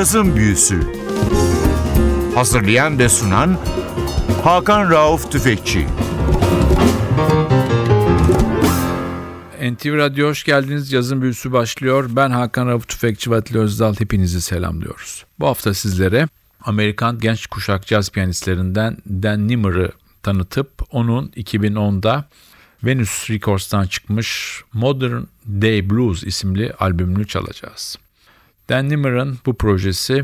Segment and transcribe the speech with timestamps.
[0.00, 0.80] Cazın Büyüsü
[2.34, 3.58] Hazırlayan ve sunan
[4.44, 5.86] Hakan Rauf Tüfekçi
[9.62, 10.92] NTV Radyo hoş geldiniz.
[10.92, 12.10] Yazın büyüsü başlıyor.
[12.12, 15.24] Ben Hakan Rauf Tüfekçi ve Atli Özdal hepinizi selamlıyoruz.
[15.40, 16.28] Bu hafta sizlere
[16.64, 22.24] Amerikan genç kuşak caz piyanistlerinden Dan Nimmer'ı tanıtıp onun 2010'da
[22.84, 27.98] Venus Records'tan çıkmış Modern Day Blues isimli albümünü çalacağız.
[28.70, 30.14] Dan Nimmer'ın bu projesi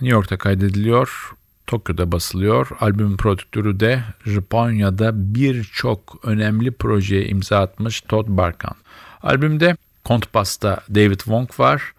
[0.00, 1.32] New York'ta kaydediliyor,
[1.66, 2.68] Tokyo'da basılıyor.
[2.80, 8.74] Albümün prodüktörü de Japonya'da birçok önemli projeye imza atmış Todd Barkan.
[9.22, 11.92] Albümde kontbasta David Wong var,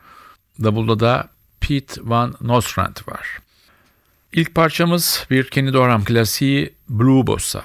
[0.64, 1.30] davulda da
[1.62, 3.40] Pete Van Nostrand var.
[4.34, 7.64] İlk parçamız bir Kenny Dorham klasiği Blue Bossa.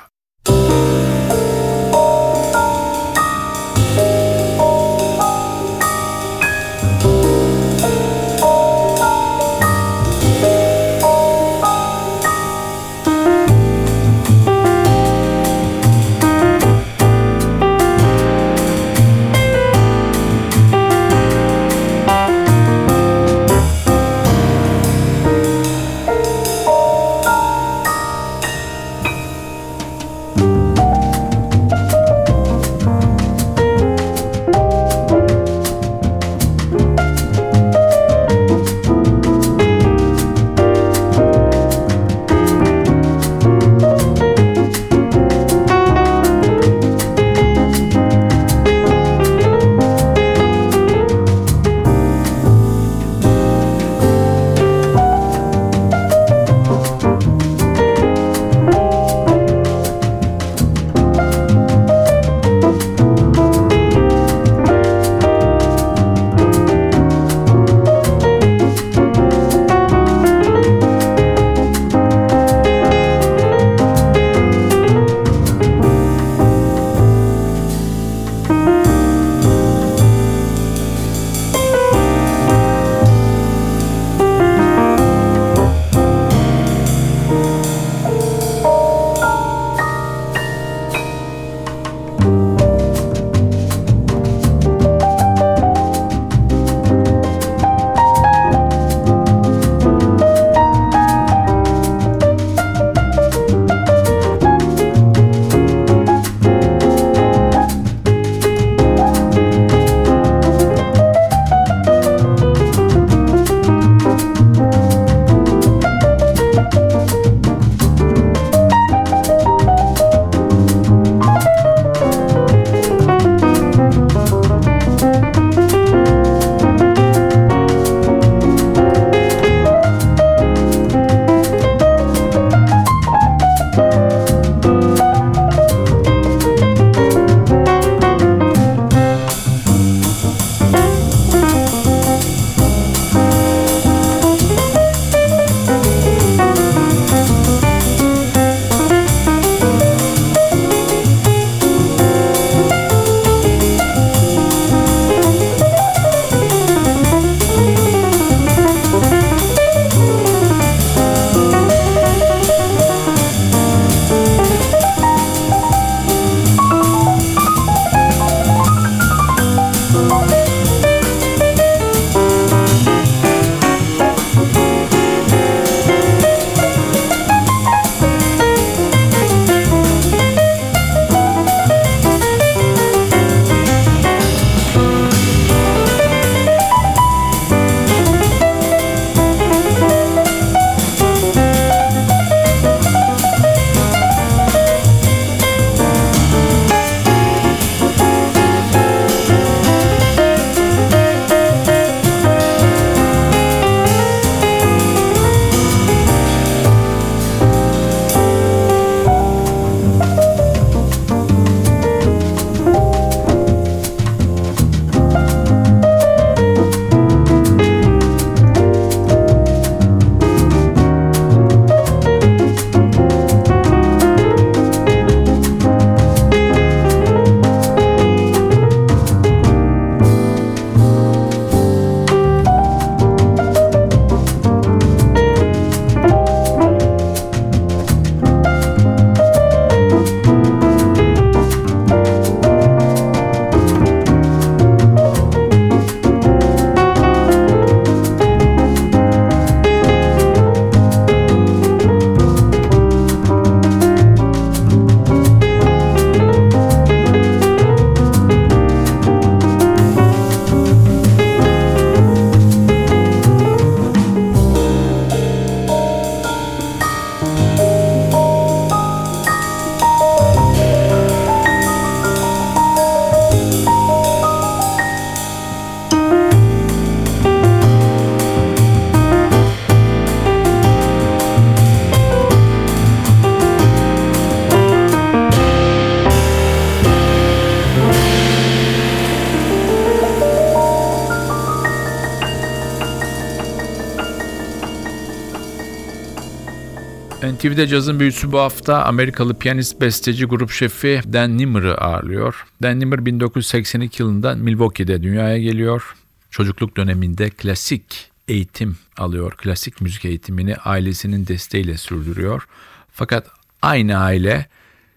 [297.38, 302.46] NTV'de cazın büyüsü bu hafta Amerikalı piyanist, besteci, grup şefi Dan Nimmer'ı ağırlıyor.
[302.62, 305.96] Dan Nimmer 1982 yılında Milwaukee'de dünyaya geliyor.
[306.30, 309.32] Çocukluk döneminde klasik eğitim alıyor.
[309.32, 312.46] Klasik müzik eğitimini ailesinin desteğiyle sürdürüyor.
[312.92, 313.26] Fakat
[313.62, 314.46] aynı aile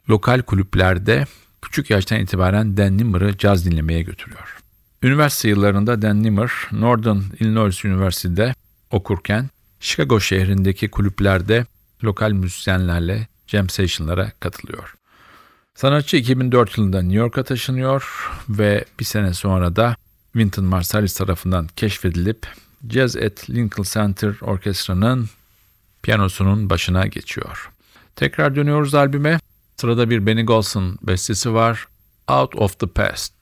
[0.09, 1.25] lokal kulüplerde
[1.61, 4.57] küçük yaştan itibaren Dan Nimmer'ı caz dinlemeye götürüyor.
[5.03, 8.53] Üniversite yıllarında Dan Nimmer, Northern Illinois Üniversitesi'de
[8.91, 9.49] okurken
[9.79, 11.65] Chicago şehrindeki kulüplerde
[12.03, 14.95] lokal müzisyenlerle jam session'lara katılıyor.
[15.75, 19.95] Sanatçı 2004 yılında New York'a taşınıyor ve bir sene sonra da
[20.33, 22.47] Wynton Marsalis tarafından keşfedilip
[22.89, 25.29] Jazz at Lincoln Center Orkestra'nın
[26.03, 27.71] piyanosunun başına geçiyor.
[28.15, 29.39] Tekrar dönüyoruz albüme.
[29.77, 31.87] Sırada bir Benny Golson bestesi var.
[32.27, 33.33] Out of the Past.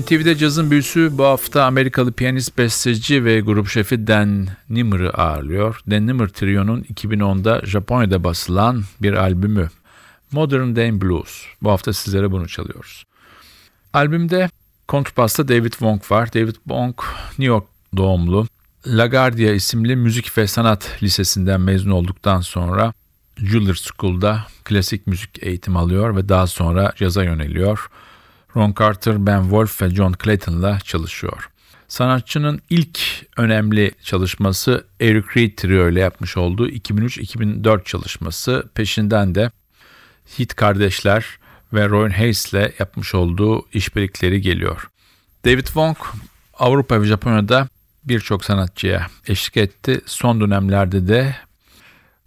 [0.00, 5.80] NTV'de cazın büyüsü bu hafta Amerikalı piyanist, besteci ve grup şefi Dan Nimmer'ı ağırlıyor.
[5.90, 9.68] Dan Nimmer Trio'nun 2010'da Japonya'da basılan bir albümü
[10.32, 11.44] Modern Day Blues.
[11.62, 13.04] Bu hafta sizlere bunu çalıyoruz.
[13.92, 14.50] Albümde
[14.88, 16.32] kontrbasta David Wong var.
[16.32, 16.94] David Wong
[17.28, 18.46] New York doğumlu.
[18.86, 22.92] LaGuardia isimli müzik ve sanat lisesinden mezun olduktan sonra
[23.36, 27.88] Juilliard School'da klasik müzik eğitim alıyor ve daha sonra caza yöneliyor.
[28.56, 31.48] Ron Carter, Ben Wolf ve John Clayton'la çalışıyor.
[31.88, 32.98] Sanatçının ilk
[33.36, 38.68] önemli çalışması Eric Reed Trio ile yapmış olduğu 2003-2004 çalışması.
[38.74, 39.50] Peşinden de
[40.36, 41.26] Heath kardeşler
[41.72, 44.90] ve Roy Hayes ile yapmış olduğu işbirlikleri geliyor.
[45.44, 45.96] David Wong
[46.58, 47.68] Avrupa ve Japonya'da
[48.04, 50.00] birçok sanatçıya eşlik etti.
[50.06, 51.36] Son dönemlerde de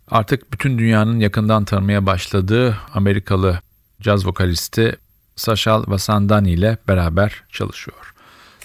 [0.08, 3.60] artık bütün dünyanın yakından tanımaya başladığı Amerikalı
[4.01, 4.98] caz vokalisti
[5.36, 8.13] Sashal Vasandani ile beraber çalışıyor.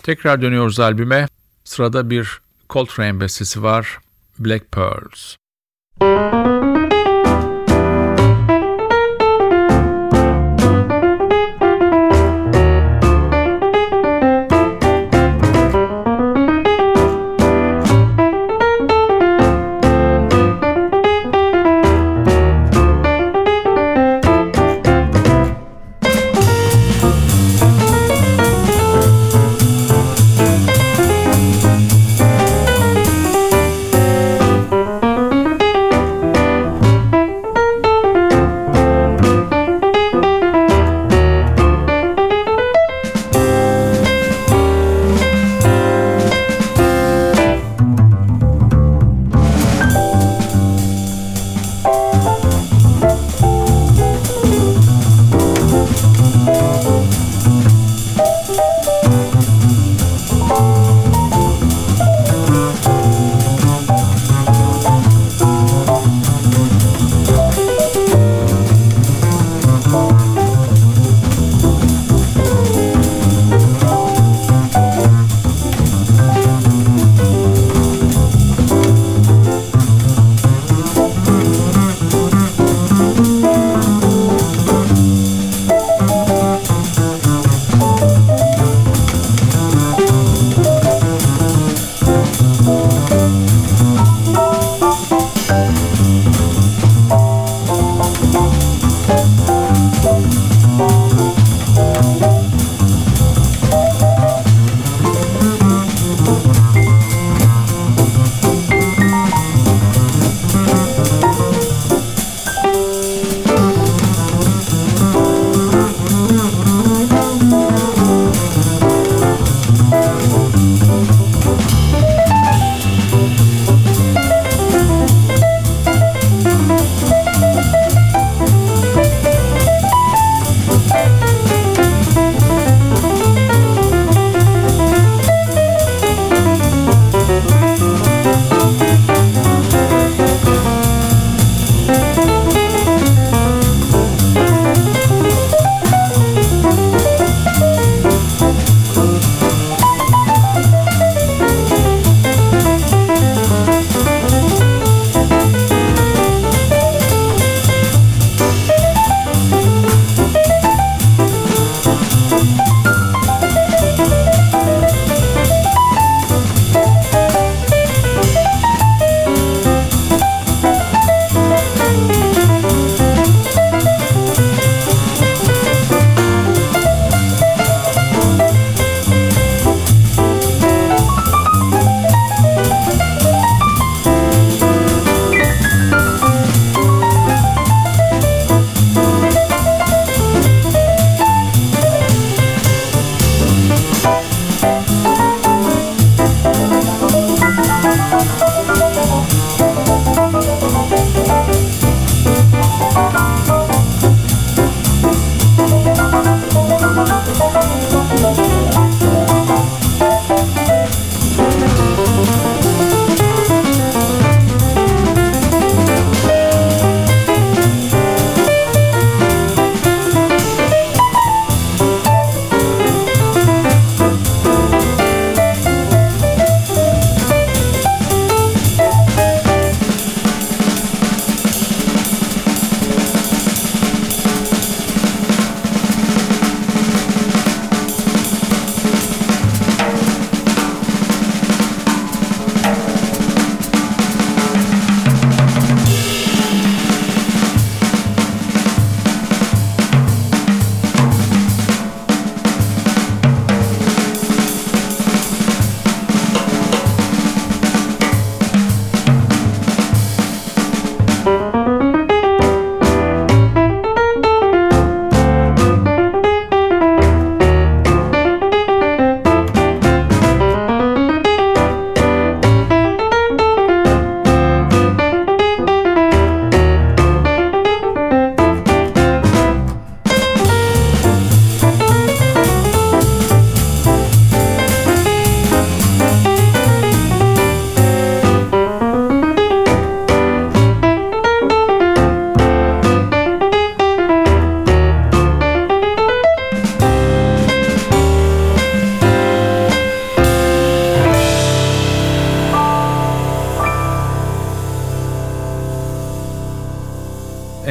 [0.03, 1.29] Tekrar dönüyoruz albüme.
[1.65, 3.99] Sırada bir Coltrane bestesi var.
[4.39, 5.37] Black Pearls.
[6.00, 6.70] Müzik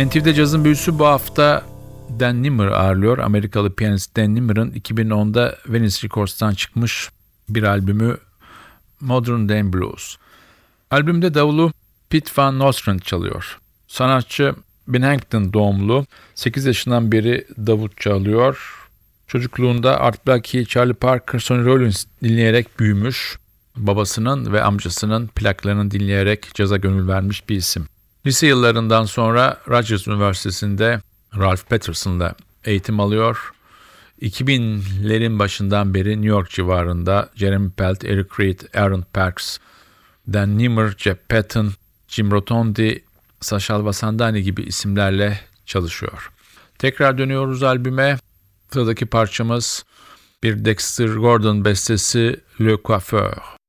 [0.10, 1.64] NTV'de cazın büyüsü bu hafta
[2.20, 3.18] Dan Nimmer ağırlıyor.
[3.18, 7.10] Amerikalı piyanist Dan Nimmer'ın 2010'da Venice Records'tan çıkmış
[7.50, 8.18] bir albümü
[9.02, 10.16] Modern Day Blues.
[10.92, 11.72] Albümde davulu
[12.10, 13.60] Pete Van Nostrand çalıyor.
[13.88, 14.56] Sanatçı
[14.88, 16.06] Binghamton doğumlu.
[16.36, 18.76] 8 yaşından beri davut çalıyor.
[19.28, 23.38] Çocukluğunda Art Blakey, Charlie Parker, Sonny Rollins dinleyerek büyümüş.
[23.76, 27.88] Babasının ve amcasının plaklarını dinleyerek caza gönül vermiş bir isim.
[28.26, 31.02] Lise yıllarından sonra Rutgers Üniversitesi'nde
[31.38, 33.54] Ralph Peterson'la eğitim alıyor.
[34.22, 39.58] 2000'lerin başından beri New York civarında Jeremy Pelt, Eric Reed, Aaron Parks,
[40.28, 41.72] Dan Nimmer, Jeff Patton,
[42.08, 43.04] Jim Rotondi,
[43.42, 46.32] Sachal Vasandani gibi isimlerle çalışıyor.
[46.78, 48.18] Tekrar dönüyoruz albüme.
[48.74, 49.86] Sıradaki parçamız
[50.44, 53.60] bir Dexter Gordon bestesi Le Coiffeur.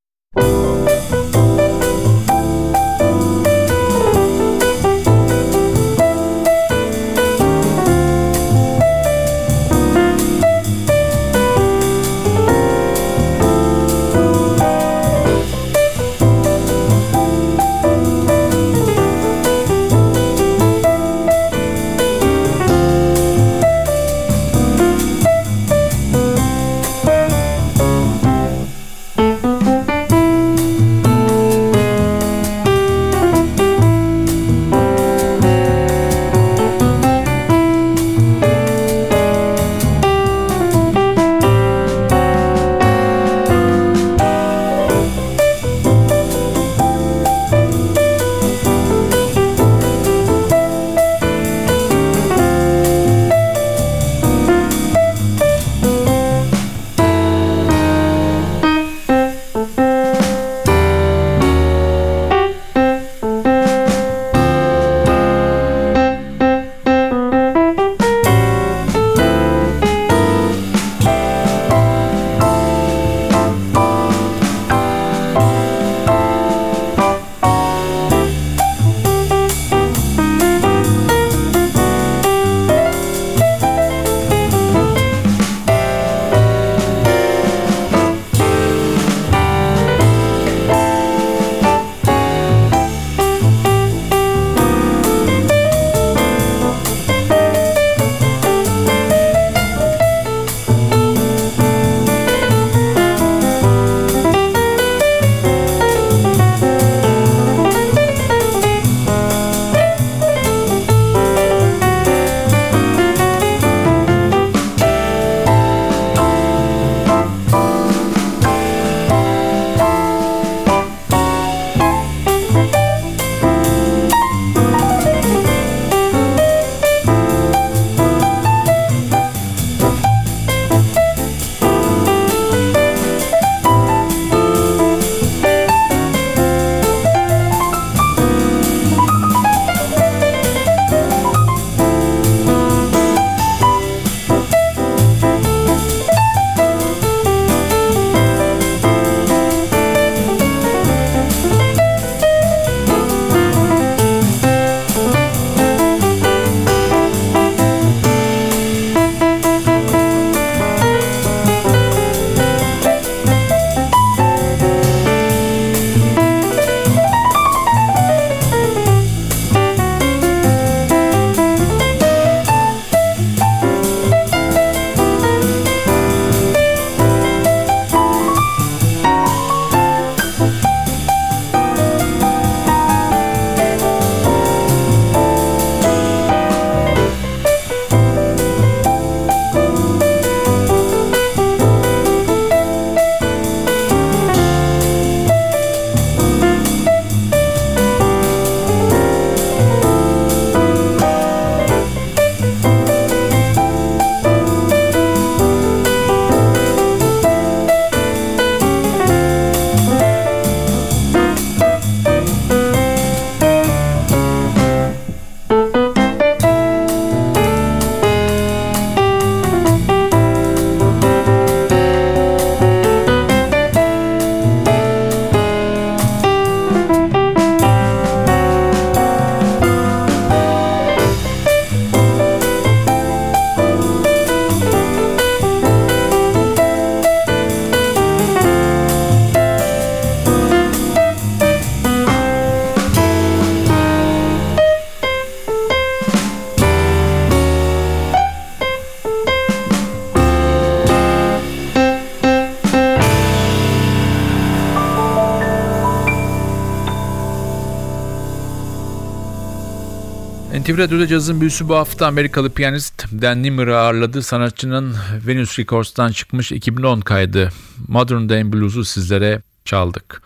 [260.61, 264.23] NTV Radyo'da cazın büyüsü bu hafta Amerikalı piyanist Dan Nimmer'ı ağırladı.
[264.23, 264.97] Sanatçının
[265.27, 267.51] Venus Records'tan çıkmış 2010 kaydı
[267.89, 270.23] Modern Day Blues'u sizlere çaldık.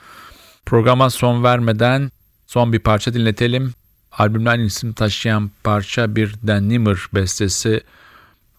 [0.66, 2.10] Programa son vermeden
[2.46, 3.72] son bir parça dinletelim.
[4.12, 7.80] Albümden isim taşıyan parça bir Dan Nimmer bestesi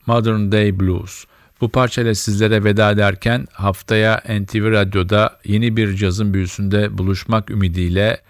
[0.05, 1.25] Modern Day Blues.
[1.61, 8.21] Bu parçayla sizlere veda ederken haftaya NTV Radyo'da yeni bir cazın büyüsünde buluşmak ümidiyle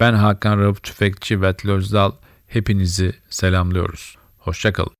[0.00, 2.12] ben Hakan Rauf Tüfekçi ve Özdal
[2.50, 4.16] hepinizi selamlıyoruz.
[4.38, 4.99] Hoşçakalın.